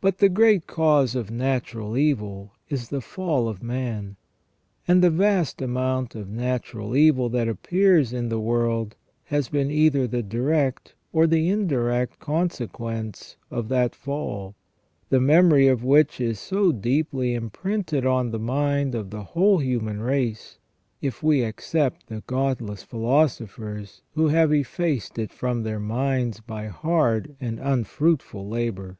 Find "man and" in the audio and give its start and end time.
3.62-5.00